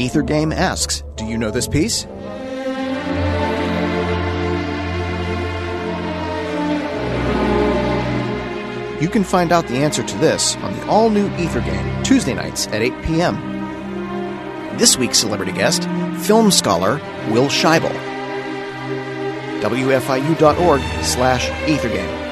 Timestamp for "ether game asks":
0.00-1.02